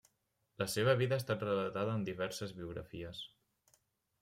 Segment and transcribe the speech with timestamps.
[0.61, 3.23] La seva vida ha estat relatada en diverses biografies.